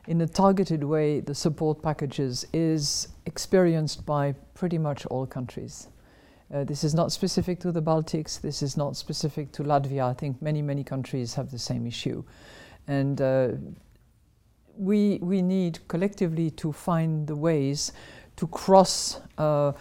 in 0.07 0.19
a 0.21 0.27
targeted 0.27 0.83
way 0.83 1.19
the 1.19 1.35
support 1.35 1.83
packages 1.83 2.47
is 2.51 3.09
experienced 3.25 4.05
by 4.05 4.33
pretty 4.53 4.77
much 4.77 5.05
all 5.07 5.25
countries. 5.25 5.87
Uh, 6.53 6.63
this 6.63 6.83
is 6.83 6.93
not 6.93 7.11
specific 7.11 7.59
to 7.59 7.71
the 7.71 7.81
Baltics, 7.81 8.39
this 8.39 8.61
is 8.61 8.77
not 8.77 8.95
specific 8.95 9.51
to 9.51 9.63
Latvia. 9.63 10.09
I 10.09 10.13
think 10.13 10.41
many, 10.41 10.61
many 10.61 10.83
countries 10.83 11.33
have 11.33 11.49
the 11.49 11.59
same 11.59 11.87
issue. 11.87 12.23
And 12.87 13.19
uh, 13.19 13.49
we, 14.77 15.19
we 15.21 15.41
need 15.41 15.79
collectively 15.87 16.51
to 16.51 16.71
find 16.71 17.25
the 17.25 17.35
ways 17.35 17.93
to 18.35 18.47
cross 18.47 19.19
uh, 19.37 19.71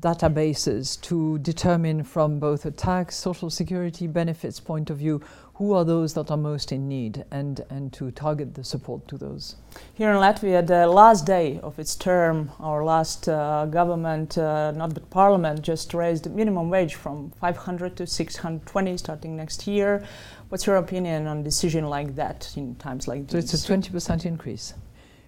databases 0.00 1.00
to 1.00 1.38
determine 1.38 2.04
from 2.04 2.38
both 2.38 2.66
a 2.66 2.70
tax, 2.70 3.16
social 3.16 3.48
security 3.48 4.06
benefits 4.06 4.60
point 4.60 4.90
of 4.90 4.98
view 4.98 5.20
who 5.58 5.72
are 5.72 5.84
those 5.86 6.12
that 6.12 6.30
are 6.30 6.36
most 6.36 6.70
in 6.70 6.86
need 6.86 7.24
and, 7.30 7.64
and 7.70 7.90
to 7.90 8.10
target 8.10 8.54
the 8.54 8.62
support 8.62 9.08
to 9.08 9.16
those. 9.16 9.56
Here 9.94 10.10
in 10.10 10.16
Latvia, 10.18 10.66
the 10.66 10.86
last 10.86 11.24
day 11.24 11.58
of 11.62 11.78
its 11.78 11.96
term, 11.96 12.50
our 12.60 12.84
last 12.84 13.26
uh, 13.26 13.64
government, 13.64 14.36
uh, 14.36 14.72
not 14.72 14.92
but 14.92 15.08
parliament, 15.08 15.62
just 15.62 15.94
raised 15.94 16.24
the 16.24 16.30
minimum 16.30 16.68
wage 16.68 16.94
from 16.94 17.30
500 17.40 17.96
to 17.96 18.06
620 18.06 18.98
starting 18.98 19.34
next 19.34 19.66
year. 19.66 20.04
What's 20.50 20.66
your 20.66 20.76
opinion 20.76 21.26
on 21.26 21.38
a 21.38 21.42
decision 21.42 21.86
like 21.86 22.14
that 22.16 22.52
in 22.54 22.74
times 22.76 23.08
like 23.08 23.30
so 23.30 23.38
these? 23.40 23.50
So 23.50 23.72
it's 23.72 23.88
a 23.88 23.90
20% 23.90 24.26
increase. 24.26 24.74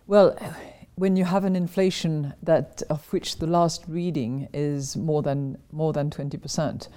Well, 0.07 0.37
when 0.97 1.17
you 1.17 1.25
have 1.25 1.45
an 1.45 1.57
inflation 1.57 2.35
that 2.43 2.83
of 2.91 3.11
which 3.15 3.39
the 3.39 3.47
last 3.47 3.85
reading 3.89 4.49
is 4.53 4.95
more 4.95 5.23
than 5.23 5.57
more 5.73 5.95
than 5.95 6.11
20%, 6.11 6.89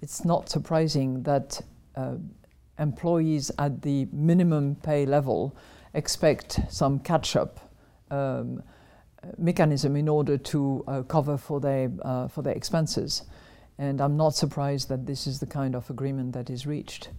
it's 0.00 0.24
not 0.24 0.48
surprising 0.48 1.22
that 1.24 1.60
uh, 1.96 2.14
employees 2.78 3.50
at 3.58 3.82
the 3.82 4.06
minimum 4.12 4.76
pay 4.76 5.06
level 5.06 5.56
expect 5.94 6.60
some 6.68 6.98
catch-up 6.98 7.60
um, 8.10 8.62
mechanism 9.36 9.96
in 9.96 10.08
order 10.08 10.38
to 10.38 10.84
uh, 10.86 11.02
cover 11.02 11.36
for 11.36 11.60
their 11.60 11.90
uh, 12.02 12.28
for 12.28 12.42
their 12.42 12.54
expenses. 12.54 13.22
And 13.78 14.00
I'm 14.00 14.16
not 14.16 14.34
surprised 14.34 14.88
that 14.88 15.06
this 15.06 15.26
is 15.26 15.38
the 15.38 15.46
kind 15.46 15.74
of 15.76 15.90
agreement 15.90 16.32
that 16.32 16.50
is 16.50 16.66
reached. 16.66 17.10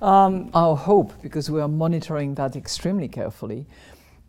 Um, 0.00 0.50
Our 0.54 0.76
hope, 0.76 1.12
because 1.22 1.50
we 1.50 1.60
are 1.60 1.68
monitoring 1.68 2.34
that 2.36 2.56
extremely 2.56 3.08
carefully, 3.08 3.66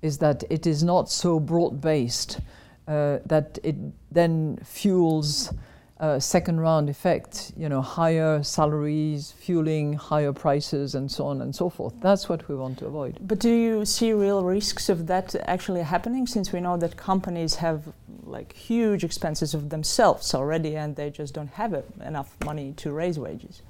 is 0.01 0.17
that 0.17 0.43
it 0.49 0.65
is 0.67 0.83
not 0.83 1.09
so 1.09 1.39
broad 1.39 1.79
based 1.79 2.39
uh, 2.87 3.19
that 3.25 3.59
it 3.63 3.75
then 4.11 4.57
fuels 4.63 5.53
uh, 5.99 6.19
second 6.19 6.59
round 6.61 6.89
effect, 6.89 7.51
you 7.57 7.67
know, 7.67 7.81
higher 7.81 8.41
salaries, 8.41 9.33
fueling 9.33 9.93
higher 9.93 10.31
prices, 10.31 10.95
and 10.95 11.11
so 11.11 11.25
on 11.25 11.41
and 11.41 11.53
so 11.53 11.69
forth. 11.69 11.93
That's 11.99 12.29
what 12.29 12.47
we 12.47 12.55
want 12.55 12.79
to 12.79 12.85
avoid. 12.85 13.17
But 13.21 13.39
do 13.39 13.49
you 13.49 13.85
see 13.85 14.13
real 14.13 14.43
risks 14.43 14.87
of 14.87 15.07
that 15.07 15.35
actually 15.45 15.81
happening 15.81 16.25
since 16.25 16.53
we 16.53 16.61
know 16.61 16.77
that 16.77 16.95
companies 16.95 17.55
have 17.55 17.83
like 18.23 18.53
huge 18.53 19.03
expenses 19.03 19.53
of 19.53 19.69
themselves 19.69 20.33
already 20.33 20.75
and 20.75 20.95
they 20.95 21.09
just 21.09 21.33
don't 21.33 21.49
have 21.49 21.83
enough 22.05 22.35
money 22.45 22.73
to 22.77 22.91
raise 22.91 23.19
wages? 23.19 23.61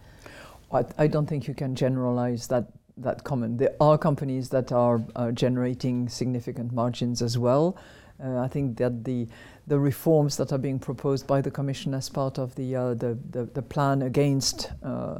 I, 0.71 0.85
I 0.97 1.07
don't 1.07 1.25
think 1.25 1.47
you 1.47 1.55
can 1.55 1.75
generalize 1.75 2.47
that 2.47 2.65
that 3.01 3.23
comment. 3.23 3.57
There 3.57 3.75
are 3.79 3.97
companies 3.97 4.49
that 4.49 4.71
are 4.71 5.01
uh, 5.15 5.31
generating 5.31 6.09
significant 6.09 6.73
margins 6.73 7.21
as 7.21 7.37
well. 7.37 7.77
Uh, 8.23 8.39
I 8.39 8.47
think 8.47 8.77
that 8.77 9.03
the 9.05 9.27
the 9.69 9.79
reforms 9.79 10.35
that 10.37 10.51
are 10.51 10.57
being 10.57 10.79
proposed 10.79 11.27
by 11.27 11.41
the 11.41 11.51
Commission 11.51 11.93
as 11.93 12.09
part 12.09 12.39
of 12.39 12.55
the, 12.55 12.75
uh, 12.75 12.93
the, 12.95 13.17
the, 13.29 13.45
the, 13.45 13.61
plan 13.61 14.01
against 14.01 14.71
uh, 14.83 15.19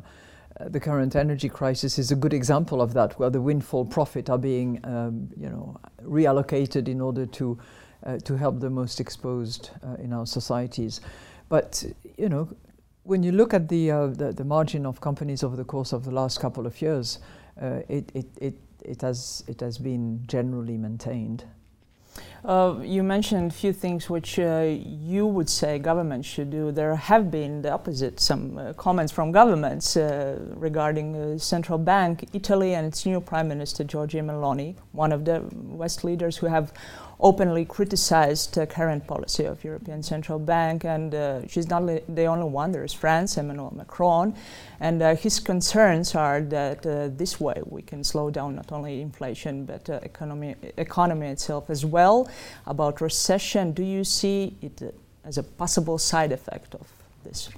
the 0.59 0.79
current 0.79 1.15
energy 1.15 1.48
crisis 1.48 2.00
is 2.00 2.12
a 2.12 2.15
good 2.15 2.33
example 2.33 2.81
of 2.81 2.93
that, 2.95 3.17
where 3.19 3.29
the 3.29 3.39
windfall 3.39 3.86
profit 3.86 4.27
are 4.27 4.39
being 4.39 4.79
um, 4.83 5.29
you 5.38 5.50
know, 5.50 5.79
reallocated 6.01 6.88
in 6.88 7.00
order 7.00 7.27
to, 7.27 7.57
uh, 8.05 8.17
to 8.17 8.36
help 8.36 8.59
the 8.59 8.69
most 8.69 9.00
exposed 9.00 9.69
uh, 9.83 9.93
in 10.01 10.12
our 10.12 10.25
societies. 10.25 11.00
But 11.48 11.86
you 12.17 12.27
know, 12.27 12.50
when 13.03 13.21
you 13.21 13.31
look 13.31 13.53
at 13.53 13.69
the, 13.69 13.91
uh, 13.91 14.07
the, 14.07 14.33
the, 14.33 14.43
margin 14.43 14.86
of 14.86 15.00
companies 15.00 15.43
over 15.43 15.55
the 15.55 15.63
course 15.63 15.93
of 15.93 16.05
the 16.05 16.12
last 16.12 16.39
couple 16.39 16.65
of 16.65 16.81
years, 16.81 17.19
uh, 17.19 17.38
it, 17.60 18.12
it, 18.13 18.25
it, 18.39 18.56
it, 18.84 19.01
has, 19.01 19.44
it 19.48 19.60
has 19.60 19.78
been 19.78 20.24
generally 20.28 20.78
maintained. 20.78 21.44
Uh, 22.46 22.80
you 22.82 23.04
mentioned 23.04 23.51
a 23.51 23.54
few 23.54 23.74
things 23.74 24.10
which 24.10 24.39
uh, 24.39 24.66
you 24.66 25.25
would 25.25 25.50
say 25.50 25.78
governments 25.78 26.28
should 26.28 26.50
do. 26.50 26.72
There 26.72 26.96
have 26.96 27.30
been 27.30 27.62
the 27.62 27.72
opposite, 27.72 28.20
some 28.20 28.58
uh, 28.58 28.74
comments 28.74 29.12
from 29.12 29.32
governments 29.34 29.98
uh, 29.98 30.39
regarding 30.56 31.12
the 31.12 31.38
central 31.38 31.78
bank, 31.78 32.30
Italy, 32.32 32.75
and 32.75 32.88
its 32.88 33.06
new 33.06 33.20
prime 33.20 33.50
minister 33.50 33.84
Giorgia 33.84 34.24
Meloni, 34.24 34.75
one 34.94 35.12
of 35.12 35.25
the 35.25 35.44
West 35.54 36.04
leaders 36.06 36.38
who 36.38 36.48
have 36.48 36.72
openly 37.20 37.66
criticized 37.66 38.54
the 38.54 38.66
current 38.66 39.06
policy 39.06 39.44
of 39.44 39.64
European 39.64 40.02
Central 40.02 40.40
Bank, 40.40 40.86
and 40.86 41.14
uh, 41.14 41.46
she's 41.48 41.68
not 41.68 41.86
the 41.86 42.26
only 42.26 42.48
one. 42.48 42.72
There's 42.72 42.94
France, 42.94 43.38
Emmanuel 43.38 43.74
Macron, 43.76 44.34
and 44.80 45.02
uh, 45.02 45.16
his 45.16 45.40
concerns 45.40 46.16
are 46.16 46.42
that 46.42 46.86
uh, 46.86 47.10
this 47.10 47.40
way 47.40 47.62
we 47.66 47.82
can 47.82 48.04
slow 48.04 48.30
down 48.30 48.56
not 48.56 48.72
only 48.72 49.02
inflation 49.02 49.66
but 49.66 49.90
uh, 49.90 50.00
economy 50.04 50.56
economy 50.78 51.28
itself 51.28 51.70
as 51.70 51.86
well. 51.86 52.30
About 52.66 53.02
recession, 53.02 53.74
do 53.74 53.84
you 53.84 54.04
see 54.04 54.56
it 54.62 54.96
as 55.26 55.38
a 55.38 55.44
possible 55.44 55.98
side 55.98 56.32
effect 56.32 56.74
of 56.76 56.88
this? 57.26 57.50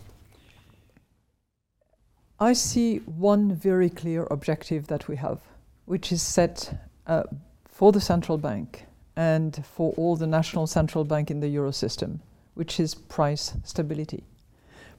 I 2.40 2.54
see 2.54 2.98
one 2.98 3.54
very 3.54 3.92
clear 3.92 4.28
objective 4.32 4.88
that 4.88 5.08
we 5.08 5.18
have, 5.18 5.40
which 5.86 6.12
is 6.12 6.24
set 6.24 6.74
uh, 7.06 7.24
for 7.70 7.92
the 7.92 8.02
central 8.02 8.40
bank 8.40 8.86
and 9.16 9.66
for 9.66 9.94
all 9.98 10.16
the 10.16 10.28
national 10.28 10.68
central 10.68 11.04
bank 11.04 11.30
in 11.30 11.40
the 11.40 11.48
euro 11.48 11.72
system, 11.72 12.22
which 12.54 12.80
is 12.80 12.96
price 12.96 13.54
stability. 13.64 14.24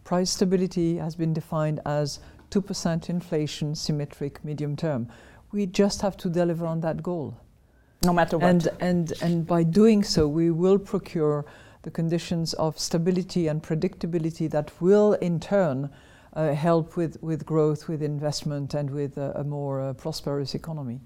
Price 0.05 0.31
stability 0.31 0.97
has 0.97 1.15
been 1.15 1.33
defined 1.33 1.81
as 1.87 2.19
2% 2.51 3.09
inflation 3.09 3.75
symmetric 3.75 4.45
medium 4.45 4.77
term. 4.77 5.09
We 5.53 5.67
just 5.67 6.03
have 6.03 6.17
to 6.19 6.29
deliver 6.29 6.67
on 6.67 6.81
that 6.81 7.03
goal. 7.03 7.37
No 8.05 8.13
matter 8.13 8.37
what. 8.37 8.51
And, 8.51 8.69
and, 8.81 9.13
and 9.23 9.47
by 9.47 9.63
doing 9.63 10.03
so, 10.03 10.27
we 10.27 10.51
will 10.51 10.79
procure 10.79 11.45
the 11.83 11.91
conditions 11.91 12.53
of 12.55 12.79
stability 12.79 13.49
and 13.49 13.63
predictability 13.63 14.51
that 14.51 14.71
will 14.81 15.15
in 15.15 15.41
turn 15.41 15.91
uh, 16.35 16.53
help 16.53 16.97
with, 16.97 17.23
with 17.23 17.45
growth, 17.45 17.89
with 17.89 18.03
investment, 18.03 18.75
and 18.75 18.91
with 18.91 19.19
a, 19.19 19.33
a 19.37 19.45
more 19.45 19.81
uh, 19.81 19.93
prosperous 19.93 20.55
economy. 20.55 21.01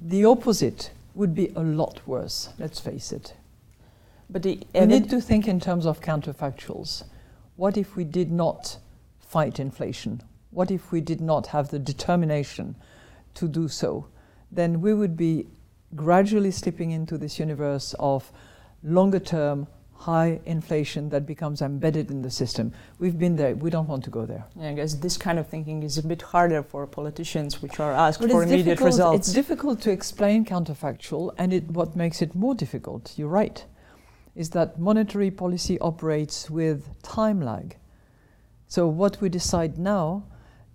The 0.00 0.24
opposite 0.24 0.90
would 1.14 1.34
be 1.34 1.52
a 1.54 1.60
lot 1.60 2.00
worse, 2.06 2.50
let's 2.58 2.80
face 2.80 3.12
it. 3.12 3.34
But 4.28 4.44
we 4.44 4.64
need 4.74 5.10
to 5.10 5.20
think 5.20 5.46
in 5.46 5.60
terms 5.60 5.86
of 5.86 6.00
counterfactuals. 6.00 7.04
What 7.56 7.76
if 7.76 7.94
we 7.94 8.04
did 8.04 8.32
not 8.32 8.78
fight 9.20 9.60
inflation? 9.60 10.22
What 10.50 10.70
if 10.70 10.90
we 10.90 11.00
did 11.00 11.20
not 11.20 11.48
have 11.48 11.70
the 11.70 11.78
determination 11.78 12.74
to 13.34 13.48
do 13.48 13.68
so? 13.68 14.06
Then 14.50 14.80
we 14.80 14.94
would 14.94 15.16
be 15.16 15.46
gradually 15.94 16.50
slipping 16.50 16.90
into 16.90 17.18
this 17.18 17.38
universe 17.38 17.94
of 17.98 18.32
longer 18.82 19.20
term 19.20 19.66
high 19.96 20.40
inflation 20.44 21.08
that 21.08 21.26
becomes 21.26 21.62
embedded 21.62 22.10
in 22.10 22.22
the 22.22 22.30
system. 22.30 22.72
We've 22.98 23.18
been 23.18 23.36
there. 23.36 23.54
We 23.54 23.70
don't 23.70 23.88
want 23.88 24.04
to 24.04 24.10
go 24.10 24.26
there. 24.26 24.44
Yeah, 24.56 24.70
I 24.70 24.74
guess 24.74 24.94
this 24.94 25.16
kind 25.16 25.38
of 25.38 25.48
thinking 25.48 25.82
is 25.82 25.96
a 25.98 26.02
bit 26.02 26.22
harder 26.22 26.62
for 26.62 26.86
politicians, 26.86 27.62
which 27.62 27.80
are 27.80 27.92
asked 27.92 28.20
but 28.20 28.30
for 28.30 28.42
immediate 28.42 28.80
results. 28.80 29.28
It's 29.28 29.32
difficult 29.32 29.80
to 29.82 29.90
explain 29.90 30.44
counterfactual, 30.44 31.34
and 31.38 31.52
it, 31.52 31.64
what 31.70 31.96
makes 31.96 32.20
it 32.20 32.34
more 32.34 32.54
difficult, 32.54 33.14
you're 33.16 33.28
right, 33.28 33.64
is 34.34 34.50
that 34.50 34.78
monetary 34.78 35.30
policy 35.30 35.78
operates 35.80 36.50
with 36.50 37.00
time 37.02 37.40
lag. 37.40 37.76
So 38.68 38.88
what 38.88 39.20
we 39.20 39.28
decide 39.28 39.78
now 39.78 40.24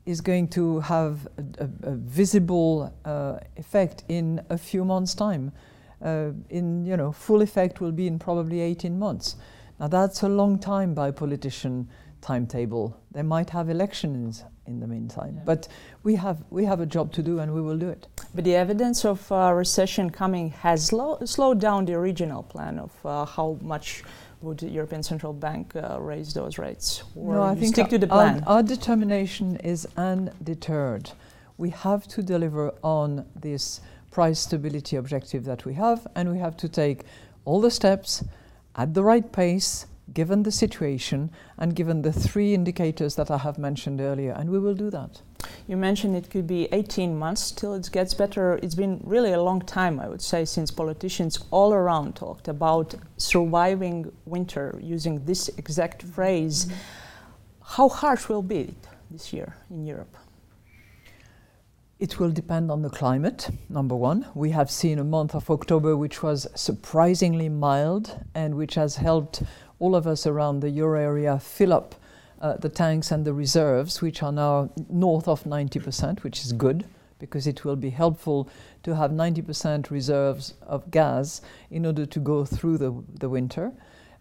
is 0.05 0.21
going 0.21 0.47
to 0.47 0.79
have 0.79 1.27
a, 1.37 1.65
a, 1.65 1.91
a 1.91 1.95
visible 1.95 2.91
uh, 3.05 3.37
effect 3.57 4.03
in 4.07 4.41
a 4.49 4.57
few 4.57 4.83
months' 4.83 5.13
time 5.13 5.51
in 6.01 6.85
you 6.85 6.97
know 6.97 7.11
full 7.11 7.41
effect 7.41 7.81
will 7.81 7.91
be 7.91 8.07
in 8.07 8.19
probably 8.19 8.61
18 8.61 8.97
months. 8.97 9.35
Now 9.79 9.87
that's 9.87 10.23
a 10.23 10.29
long 10.29 10.59
time 10.59 10.93
by 10.93 11.11
politician 11.11 11.89
timetable. 12.21 12.97
They 13.11 13.23
might 13.23 13.49
have 13.51 13.69
elections 13.69 14.43
in 14.65 14.79
the 14.79 14.87
meantime, 14.87 15.35
yeah. 15.35 15.43
but 15.45 15.67
we 16.03 16.15
have 16.15 16.43
we 16.49 16.65
have 16.65 16.79
a 16.79 16.85
job 16.85 17.11
to 17.13 17.23
do 17.23 17.39
and 17.39 17.53
we 17.53 17.61
will 17.61 17.77
do 17.77 17.89
it. 17.89 18.07
But 18.35 18.43
the 18.43 18.55
evidence 18.55 19.05
of 19.05 19.31
uh, 19.31 19.51
recession 19.53 20.09
coming 20.09 20.51
has 20.51 20.85
slow, 20.85 21.17
slowed 21.25 21.59
down 21.59 21.85
the 21.85 21.93
original 21.93 22.43
plan 22.43 22.77
of 22.77 22.91
uh, 23.05 23.25
how 23.25 23.57
much 23.61 24.03
would 24.41 24.59
the 24.59 24.69
European 24.69 25.03
Central 25.03 25.33
Bank 25.33 25.75
uh, 25.75 25.97
raise 25.99 26.33
those 26.33 26.57
rates? 26.57 27.03
Or 27.15 27.35
no, 27.35 27.41
I 27.41 27.55
think 27.55 27.75
stick 27.75 27.89
to 27.89 27.97
the 27.97 28.07
plan. 28.07 28.43
Our, 28.45 28.57
our 28.57 28.63
determination 28.63 29.57
is 29.57 29.87
undeterred. 29.97 31.11
We 31.57 31.71
have 31.71 32.07
to 32.09 32.23
deliver 32.23 32.73
on 32.83 33.25
this 33.35 33.81
price 34.11 34.39
stability 34.39 34.95
objective 34.95 35.45
that 35.45 35.65
we 35.65 35.73
have, 35.73 36.07
and 36.15 36.31
we 36.31 36.39
have 36.39 36.57
to 36.57 36.69
take 36.69 37.03
all 37.45 37.61
the 37.61 37.71
steps 37.71 38.23
at 38.75 38.93
the 38.93 39.03
right 39.03 39.31
pace, 39.31 39.85
given 40.13 40.43
the 40.43 40.51
situation 40.51 41.29
and 41.57 41.75
given 41.75 42.01
the 42.01 42.11
three 42.11 42.53
indicators 42.53 43.15
that 43.15 43.29
I 43.29 43.37
have 43.37 43.57
mentioned 43.57 44.01
earlier, 44.01 44.31
and 44.31 44.49
we 44.49 44.59
will 44.59 44.73
do 44.73 44.89
that. 44.89 45.21
You 45.67 45.77
mentioned 45.77 46.15
it 46.15 46.29
could 46.29 46.47
be 46.47 46.67
18 46.71 47.17
months 47.17 47.51
till 47.51 47.73
it 47.73 47.89
gets 47.91 48.13
better. 48.13 48.59
It's 48.63 48.75
been 48.75 48.99
really 49.03 49.33
a 49.33 49.41
long 49.41 49.61
time, 49.61 49.99
I 49.99 50.07
would 50.07 50.21
say, 50.21 50.45
since 50.45 50.71
politicians 50.71 51.39
all 51.51 51.73
around 51.73 52.15
talked 52.15 52.47
about 52.47 52.95
surviving 53.17 54.11
winter 54.25 54.79
using 54.81 55.25
this 55.25 55.49
exact 55.57 56.03
phrase. 56.03 56.65
Mm-hmm. 56.65 56.75
How 57.61 57.89
harsh 57.89 58.29
will 58.29 58.41
be 58.41 58.61
it 58.61 58.87
this 59.11 59.31
year 59.31 59.55
in 59.69 59.85
Europe? 59.85 60.15
It 61.99 62.17
will 62.17 62.31
depend 62.31 62.71
on 62.71 62.81
the 62.81 62.89
climate, 62.89 63.49
number 63.67 63.93
one. 63.93 64.25
We 64.33 64.51
have 64.51 64.71
seen 64.71 64.99
a 64.99 65.03
month 65.03 65.35
of 65.35 65.49
October 65.49 65.97
which 65.97 66.23
was 66.23 66.47
surprisingly 66.55 67.49
mild 67.49 68.23
and 68.33 68.55
which 68.55 68.75
has 68.75 68.95
helped 68.95 69.43
all 69.79 69.97
of 69.97 70.07
us 70.07 70.25
around 70.25 70.61
the 70.61 70.69
euro 70.69 70.97
area 70.97 71.37
fill 71.39 71.73
up 71.73 71.95
uh, 72.39 72.55
the 72.55 72.69
tanks 72.69 73.11
and 73.11 73.25
the 73.25 73.33
reserves, 73.33 74.01
which 74.01 74.23
are 74.23 74.31
now 74.31 74.69
north 74.89 75.27
of 75.27 75.43
90%, 75.43 76.23
which 76.23 76.39
is 76.45 76.53
good 76.53 76.85
because 77.19 77.45
it 77.45 77.65
will 77.65 77.75
be 77.75 77.89
helpful 77.89 78.47
to 78.83 78.95
have 78.95 79.11
90% 79.11 79.91
reserves 79.91 80.53
of 80.61 80.89
gas 80.91 81.41
in 81.69 81.85
order 81.85 82.05
to 82.05 82.19
go 82.21 82.45
through 82.45 82.77
the, 82.77 82.93
the 83.19 83.27
winter. 83.27 83.73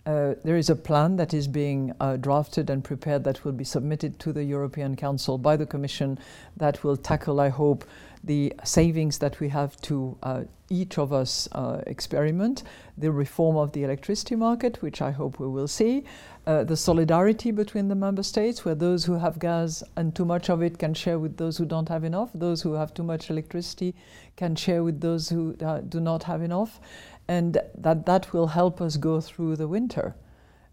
Uh, 0.09 0.35
there 0.43 0.57
is 0.57 0.71
a 0.71 0.75
plan 0.75 1.17
that 1.17 1.35
is 1.35 1.47
being 1.47 1.93
uh, 2.01 2.17
drafted 2.17 2.71
and 2.71 2.83
prepared 2.83 3.25
that 3.25 3.45
will 3.45 3.53
be 3.53 3.63
submitted 3.63 4.19
to 4.19 4.33
the 4.33 4.43
European 4.43 4.97
Council 4.97 5.37
by 5.37 5.55
the 5.55 5.67
Commission 5.67 6.19
that 6.57 6.83
will 6.83 6.97
tackle, 6.97 7.39
I 7.41 7.51
hope, 7.51 7.85
the 8.25 8.55
savings 8.65 9.19
that 9.19 9.39
we 9.39 9.51
have 9.51 9.79
to 9.83 10.17
uh, 10.23 10.45
each 10.71 10.97
of 10.97 11.13
us 11.13 11.47
uh, 11.53 11.83
experiment, 11.87 12.63
the 12.97 13.13
reform 13.13 13.57
of 13.57 13.73
the 13.73 13.85
electricity 13.85 14.35
market, 14.35 14.81
which 14.81 15.03
I 15.03 15.11
hope 15.11 15.39
we 15.39 15.47
will 15.47 15.69
see, 15.69 16.05
uh, 16.47 16.65
the 16.65 16.77
solidarity 16.77 17.51
between 17.51 17.89
the 17.89 17.95
member 17.95 18.23
states, 18.23 18.65
where 18.65 18.75
those 18.75 19.05
who 19.05 19.19
have 19.19 19.39
gas 19.39 19.83
and 19.97 20.15
too 20.15 20.25
much 20.25 20.49
of 20.49 20.63
it 20.63 20.79
can 20.79 20.95
share 20.95 21.19
with 21.19 21.37
those 21.37 21.59
who 21.59 21.67
don't 21.67 21.89
have 21.91 22.03
enough, 22.03 22.31
those 22.35 22.63
who 22.63 22.73
have 22.73 22.95
too 22.95 23.03
much 23.03 23.29
electricity 23.29 23.95
can 24.37 24.57
share 24.57 24.83
with 24.83 25.03
those 25.03 25.29
who 25.29 25.55
do 25.89 26.01
not 26.01 26.23
have 26.23 26.41
enough 26.41 26.81
and 27.29 27.61
that 27.77 28.07
that 28.07 28.33
will 28.33 28.49
help 28.49 28.81
us 28.81 28.97
go 28.97 29.21
through 29.21 29.57
the 29.57 29.69
winter. 29.69 30.17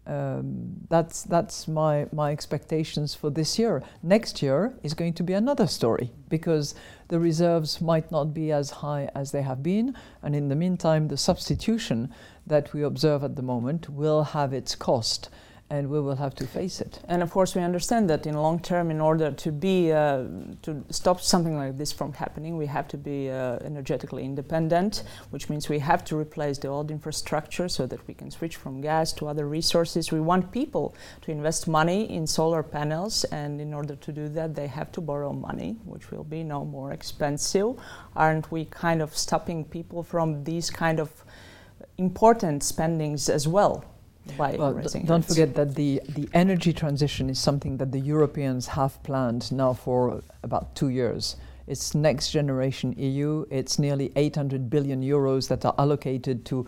Um, 0.06 0.86
that's 0.88 1.24
that's 1.24 1.66
my 1.66 2.06
my 2.12 2.30
expectations 2.30 3.14
for 3.14 3.28
this 3.28 3.58
year. 3.58 3.82
Next 4.02 4.40
year 4.40 4.72
is 4.82 4.94
going 4.94 5.14
to 5.14 5.24
be 5.24 5.32
another 5.32 5.66
story 5.66 6.12
because 6.28 6.76
the 7.08 7.18
reserves 7.18 7.80
might 7.80 8.10
not 8.12 8.32
be 8.32 8.52
as 8.52 8.70
high 8.70 9.10
as 9.14 9.32
they 9.32 9.42
have 9.42 9.62
been, 9.62 9.96
and 10.22 10.34
in 10.34 10.48
the 10.48 10.54
meantime, 10.54 11.08
the 11.08 11.16
substitution 11.16 12.12
that 12.46 12.72
we 12.72 12.82
observe 12.82 13.24
at 13.24 13.34
the 13.34 13.42
moment 13.42 13.88
will 13.88 14.22
have 14.22 14.52
its 14.52 14.76
cost, 14.76 15.28
and 15.68 15.90
we 15.90 16.00
will 16.00 16.14
have 16.14 16.34
to 16.36 16.46
face 16.46 16.80
it. 16.80 17.00
And 17.08 17.22
of 17.22 17.30
course, 17.32 17.56
we 17.56 17.62
understand 17.62 18.08
that 18.10 18.26
in 18.26 18.34
long 18.34 18.60
term, 18.60 18.90
in 18.90 19.00
order 19.00 19.32
to 19.32 19.52
be 19.52 19.90
uh, 19.90 20.24
to 20.62 20.84
stop 20.90 21.20
something 21.20 21.56
like 21.56 21.76
this 21.76 21.92
from 21.92 22.12
happening, 22.12 22.56
we 22.56 22.66
have 22.66 22.86
to 22.88 22.96
be 22.96 23.30
uh, 23.30 23.58
energetically 23.64 24.24
independent, 24.24 25.02
which 25.30 25.48
means 25.48 25.68
we 25.68 25.80
have 25.80 26.04
to 26.04 26.16
replace 26.16 26.58
the 26.58 26.68
old 26.68 26.90
infrastructure 26.90 27.68
so 27.68 27.84
that 27.86 28.06
we 28.06 28.14
can 28.14 28.30
switch 28.30 28.56
from 28.56 28.80
gas 28.80 29.12
to 29.14 29.26
other 29.26 29.48
resources. 29.48 30.12
We 30.12 30.20
want 30.20 30.52
people 30.52 30.94
to 31.22 31.32
invest 31.32 31.66
money 31.66 32.10
in 32.10 32.26
solar 32.26 32.62
panels, 32.62 33.24
and 33.24 33.60
in 33.60 33.74
order 33.74 33.96
to 33.96 34.12
do 34.12 34.28
that, 34.28 34.54
they 34.54 34.68
have 34.68 34.92
to 34.92 35.00
borrow 35.00 35.32
money, 35.32 35.76
which 35.84 36.12
will 36.12 36.24
be 36.24 36.44
no 36.44 36.64
more 36.64 36.92
expensive. 36.92 37.74
Aren't 38.14 38.52
we 38.52 38.66
kind 38.66 39.02
of 39.02 39.16
stopping 39.16 39.64
people 39.64 40.04
from 40.04 40.44
these 40.44 40.70
kind 40.70 41.00
of 41.00 41.10
important 41.98 42.62
spendings 42.62 43.28
as 43.28 43.48
well? 43.48 43.84
By 44.36 44.56
well, 44.56 44.72
raising 44.72 45.04
Don't 45.04 45.20
rates. 45.20 45.28
forget 45.28 45.54
that 45.54 45.74
the, 45.74 46.00
the 46.08 46.28
energy 46.32 46.72
transition 46.72 47.30
is 47.30 47.38
something 47.38 47.76
that 47.78 47.92
the 47.92 48.00
Europeans 48.00 48.66
have 48.68 49.02
planned 49.02 49.50
now 49.52 49.72
for 49.72 50.22
about 50.42 50.74
two 50.74 50.88
years. 50.88 51.36
It's 51.66 51.94
next 51.94 52.30
generation 52.30 52.92
EU. 52.96 53.44
It's 53.50 53.78
nearly 53.78 54.12
800 54.16 54.70
billion 54.70 55.02
euros 55.02 55.48
that 55.48 55.64
are 55.64 55.74
allocated 55.78 56.44
to 56.46 56.66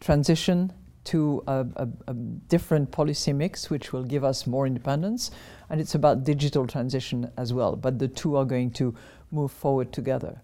transition 0.00 0.72
to 1.04 1.42
a, 1.46 1.66
a, 1.76 1.88
a 2.08 2.14
different 2.14 2.90
policy 2.90 3.32
mix, 3.32 3.70
which 3.70 3.92
will 3.92 4.04
give 4.04 4.24
us 4.24 4.46
more 4.46 4.66
independence. 4.66 5.30
And 5.68 5.80
it's 5.80 5.94
about 5.94 6.24
digital 6.24 6.66
transition 6.66 7.30
as 7.36 7.52
well. 7.52 7.76
But 7.76 7.98
the 7.98 8.08
two 8.08 8.36
are 8.36 8.44
going 8.44 8.70
to 8.72 8.94
move 9.30 9.52
forward 9.52 9.92
together. 9.92 10.40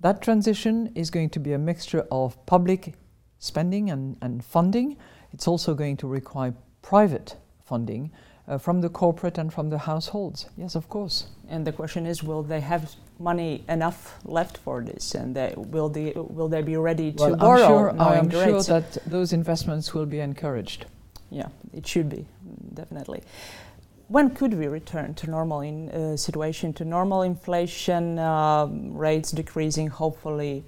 That 0.00 0.20
transition 0.20 0.92
is 0.94 1.10
going 1.10 1.30
to 1.30 1.40
be 1.40 1.52
a 1.52 1.58
mixture 1.58 2.06
of 2.10 2.44
public 2.46 2.94
spending 3.38 3.90
and, 3.90 4.16
and 4.20 4.44
funding. 4.44 4.96
It's 5.34 5.48
also 5.48 5.74
going 5.74 5.96
to 5.98 6.06
require 6.06 6.54
private 6.80 7.36
funding 7.64 8.10
uh, 8.46 8.58
from 8.58 8.80
the 8.80 8.88
corporate 8.88 9.38
and 9.38 9.52
from 9.52 9.68
the 9.68 9.78
households. 9.78 10.46
Yes, 10.56 10.74
of 10.74 10.88
course. 10.88 11.26
And 11.48 11.66
the 11.66 11.72
question 11.72 12.06
is, 12.06 12.22
will 12.22 12.42
they 12.42 12.60
have 12.60 12.94
money 13.18 13.64
enough 13.68 14.18
left 14.24 14.58
for 14.58 14.82
this, 14.82 15.14
and 15.14 15.34
they, 15.34 15.54
will 15.56 15.88
they 15.88 16.12
will 16.14 16.48
they 16.48 16.62
be 16.62 16.76
ready 16.76 17.12
to 17.12 17.22
well, 17.22 17.36
borrow? 17.36 17.62
I'm 17.62 17.68
sure, 17.68 18.00
I'm 18.00 18.30
sure 18.30 18.62
that 18.62 18.98
those 19.06 19.32
investments 19.32 19.94
will 19.94 20.06
be 20.06 20.20
encouraged. 20.20 20.86
Yeah, 21.30 21.48
it 21.72 21.86
should 21.86 22.08
be 22.08 22.26
definitely. 22.74 23.22
When 24.08 24.30
could 24.30 24.54
we 24.54 24.66
return 24.66 25.14
to 25.14 25.30
normal 25.30 25.62
in, 25.62 25.90
uh, 25.90 26.16
situation, 26.16 26.72
to 26.74 26.84
normal 26.84 27.22
inflation 27.22 28.18
um, 28.18 28.94
rates 28.96 29.32
decreasing, 29.32 29.88
hopefully? 29.88 30.62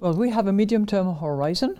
Well, 0.00 0.14
we 0.14 0.30
have 0.30 0.48
a 0.48 0.52
medium-term 0.52 1.16
horizon, 1.16 1.78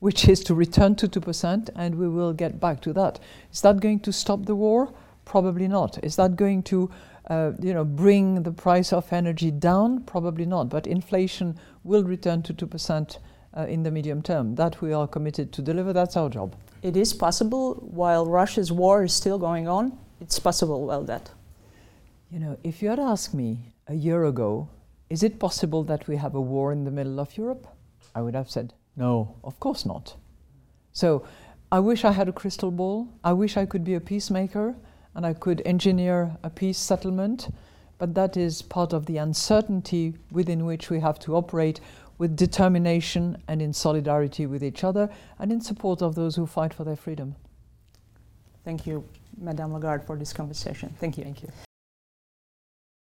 which 0.00 0.28
is 0.28 0.42
to 0.44 0.54
return 0.54 0.96
to 0.96 1.08
2%, 1.08 1.70
and 1.76 1.94
we 1.94 2.08
will 2.08 2.32
get 2.32 2.58
back 2.58 2.80
to 2.80 2.92
that. 2.94 3.20
Is 3.52 3.60
that 3.60 3.80
going 3.80 4.00
to 4.00 4.12
stop 4.12 4.46
the 4.46 4.54
war? 4.54 4.92
Probably 5.24 5.68
not. 5.68 6.02
Is 6.02 6.16
that 6.16 6.36
going 6.36 6.62
to 6.64 6.90
uh, 7.28 7.52
you 7.62 7.72
know, 7.72 7.84
bring 7.84 8.42
the 8.42 8.50
price 8.50 8.92
of 8.92 9.12
energy 9.12 9.50
down? 9.50 10.00
Probably 10.00 10.46
not. 10.46 10.68
But 10.68 10.86
inflation 10.86 11.56
will 11.84 12.02
return 12.02 12.42
to 12.42 12.54
2% 12.54 13.18
uh, 13.56 13.60
in 13.62 13.82
the 13.82 13.90
medium 13.90 14.22
term. 14.22 14.54
That 14.56 14.80
we 14.80 14.92
are 14.92 15.06
committed 15.06 15.52
to 15.52 15.62
deliver. 15.62 15.92
That's 15.92 16.16
our 16.16 16.28
job. 16.28 16.56
It 16.82 16.96
is 16.96 17.12
possible 17.12 17.74
while 17.74 18.26
Russia's 18.26 18.72
war 18.72 19.04
is 19.04 19.12
still 19.12 19.38
going 19.38 19.68
on. 19.68 19.98
It's 20.20 20.38
possible, 20.38 20.86
well, 20.86 21.04
that. 21.04 21.30
You 22.30 22.38
know, 22.38 22.58
if 22.64 22.82
you 22.82 22.88
had 22.88 22.98
asked 22.98 23.34
me 23.34 23.58
a 23.86 23.94
year 23.94 24.24
ago, 24.24 24.68
is 25.10 25.22
it 25.22 25.38
possible 25.38 25.82
that 25.84 26.08
we 26.08 26.16
have 26.16 26.34
a 26.34 26.40
war 26.40 26.72
in 26.72 26.84
the 26.84 26.90
middle 26.90 27.20
of 27.20 27.36
Europe? 27.36 27.66
I 28.14 28.22
would 28.22 28.34
have 28.34 28.50
said, 28.50 28.72
no, 28.96 29.36
of 29.44 29.58
course 29.60 29.86
not. 29.86 30.16
So 30.92 31.24
I 31.72 31.78
wish 31.78 32.04
I 32.04 32.12
had 32.12 32.28
a 32.28 32.32
crystal 32.32 32.70
ball. 32.70 33.08
I 33.22 33.32
wish 33.32 33.56
I 33.56 33.66
could 33.66 33.84
be 33.84 33.94
a 33.94 34.00
peacemaker 34.00 34.74
and 35.14 35.24
I 35.24 35.34
could 35.34 35.62
engineer 35.64 36.36
a 36.42 36.50
peace 36.50 36.78
settlement, 36.78 37.48
but 37.98 38.14
that 38.14 38.36
is 38.36 38.62
part 38.62 38.92
of 38.92 39.06
the 39.06 39.18
uncertainty 39.18 40.14
within 40.30 40.64
which 40.66 40.90
we 40.90 41.00
have 41.00 41.18
to 41.20 41.36
operate 41.36 41.80
with 42.18 42.36
determination 42.36 43.42
and 43.48 43.62
in 43.62 43.72
solidarity 43.72 44.46
with 44.46 44.62
each 44.62 44.84
other 44.84 45.08
and 45.38 45.50
in 45.50 45.60
support 45.60 46.02
of 46.02 46.14
those 46.14 46.36
who 46.36 46.46
fight 46.46 46.74
for 46.74 46.84
their 46.84 46.96
freedom. 46.96 47.34
Thank 48.64 48.86
you, 48.86 49.04
Madame 49.38 49.72
Lagarde, 49.72 50.04
for 50.04 50.16
this 50.16 50.32
conversation. 50.32 50.94
Thank 51.00 51.16
you. 51.16 51.24
Thank 51.24 51.42
you. 51.42 51.48